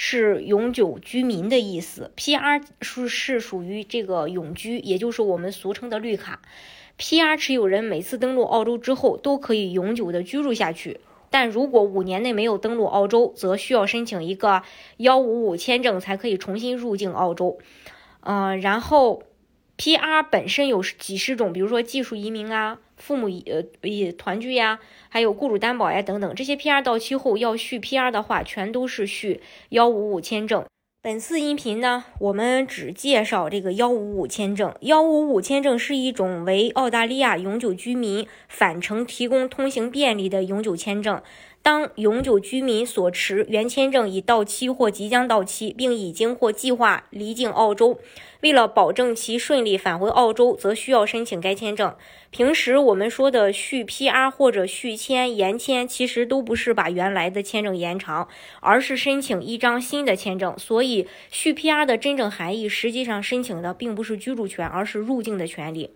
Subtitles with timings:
[0.00, 6.40] 是永久居民的意思，PR 是是属于这个永居，也就是我们俗称的绿卡。
[6.96, 11.00] PR 持有人每次登陆澳洲之后都可以永久的居住下去，
[11.30, 14.62] 但如果五年内没有登陆澳洲，则需要申请一个
[14.98, 17.58] 幺五五签证才可以重新入境澳洲。
[18.20, 19.24] 嗯，然后。
[19.78, 20.24] P.R.
[20.24, 26.34] 本身有几十种，比如说技术移民啊、父母呃也团聚呀，还有雇主担保呀等等。
[26.34, 26.82] 这些 P.R.
[26.82, 28.10] 到期后要续 P.R.
[28.10, 30.64] 的话，全都是续幺五五签证。
[31.00, 34.74] 本次音频呢，我们只介绍这个幺五五签证。
[34.80, 41.22] 幺五五签证是一种为澳大利亚永久居民返程提供通行便利的永久签证。
[41.68, 47.98] 当永久居民所持原签证已到期或即将到期，并已经或计划离境澳洲，
[48.40, 51.94] 为了保证其顺利返回澳洲，则需要申请该签证。
[52.30, 58.28] 平时我们说的续 PR 或者续签、延签，其实都不是把原来的签证延长，
[58.60, 60.58] 而是申请一张新的签证。
[60.58, 65.90] 所以，续 PR 的真正含义，实际上申请的并不是居住权，而是入境的权利。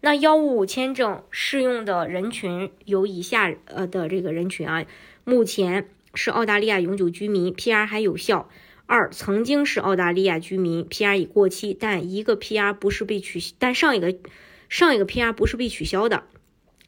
[0.00, 4.86] 那幺五五签证适用的人群有以下呃的这个人群啊，
[5.24, 8.46] 目前是澳大利亚永久居民，PR 还有效；
[8.86, 14.16] 二，曾经是澳大利亚居民，PR 已过期，但一个 PR 不是被取，但上一个
[14.68, 16.22] 上一个 PR 不是被取消的；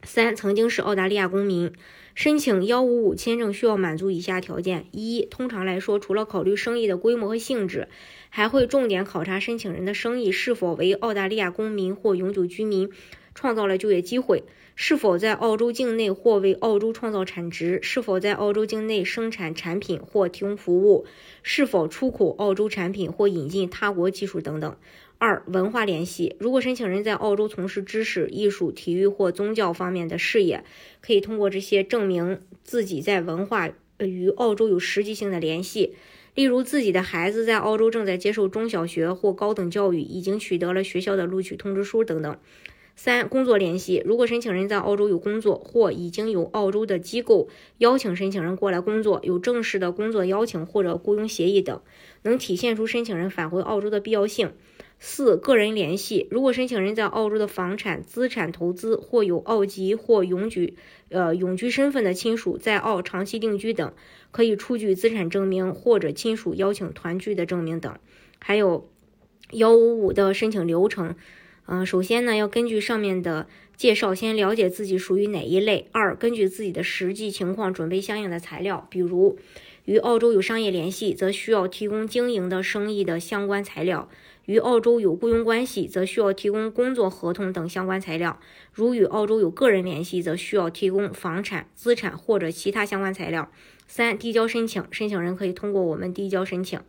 [0.02, 1.72] 三，曾经是澳大利亚公民。
[2.14, 7.88] 申请幺五五签证需要满足以下条件：一，通常来说，除了考虑生意的规模和性质，
[8.28, 12.90] 还会重点考察申请人的生意是否为澳大利亚公民或永久居民，
[13.34, 14.42] 创造了就业机会，
[14.74, 21.06] 是否在澳洲境内或为澳洲创造产值，是否在澳洲境内生产产品或提供服务，
[21.42, 24.76] 是否出口澳洲产品或引进他国技术等等。
[25.18, 26.34] 二、文化联系。
[26.40, 30.64] 如果申请人在澳洲从事知识、艺术、体育或宗教方面的事业，
[31.02, 35.94] 可以通过这些证明自己在文化与澳洲有实际性的联系。
[36.34, 42.38] 例如，自己的孩子在澳洲正在接受中小学或高等教育，已经取得了学校的录取通知书等等。
[43.02, 44.02] 三、工作联系。
[44.04, 51.80] 如果申请人在澳洲有工作，或已经有澳洲的机构邀请申请人过来工作，有正式的工作邀请或者雇佣协议等，
[52.20, 54.52] 能体现出申请人返回澳洲的必要性。
[54.98, 56.28] 四、个人联系。
[56.30, 60.74] 如果申请人在澳洲的房产、资产投资，或有澳籍或永居、
[61.08, 63.94] 呃永居身份的亲属在澳长期定居等，
[64.30, 67.98] 可以出具资产证明或者亲属邀请团聚的证明等。
[68.38, 68.90] 还有
[69.52, 71.16] 幺五五的申请流程。
[71.72, 75.86] 嗯，首先呢，要根据上面的介绍，先了解自己属于哪一类。
[75.92, 79.38] 二、根据自己的实际情况准备相应的材料，比如
[79.84, 84.08] 与澳洲有商业联系，则需要提供经营的生意的相关材料。
[84.46, 88.40] 与澳洲有雇佣关系，则需要提供工作合同等相关材料；
[88.72, 93.48] 如与澳洲有个人联系，则需要提供房产、资产或者其他相关材料。
[93.86, 96.80] 三、递交申请，申请人可以通过我们递交申请。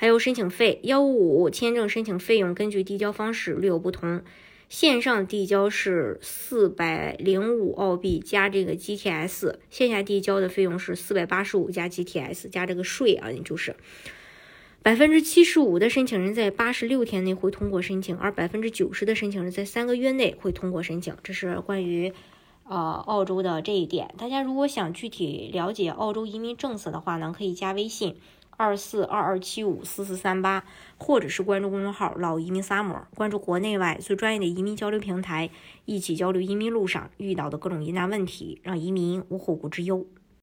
[0.00, 4.22] 还有申请费，幺五五签证申请费用根据递交方式略有不同。
[4.68, 13.74] 线上递交是四百零五澳币加这个 GTS，线下递交的费用是四百八十五加 GTS 加这个税啊，就是。
[14.84, 21.16] 百分之七十五的申请人在八十六天内会通过申请，而百分之九十的申请人在三个月内会通过申请。
[21.24, 22.12] 这是关于
[22.68, 24.14] 呃澳洲的这一点。
[24.16, 28.14] 大家如果想具体了解澳洲移民政策的话呢，可以加微信
[28.58, 30.64] 二四二二七五四四三八，
[30.98, 35.48] 或者是关注公众号“老移民萨摩关注国内外最专业的移民交流平台，
[35.84, 40.04] 一起交流移民路上遇到的各种疑难问题，让移民无后顾之忧。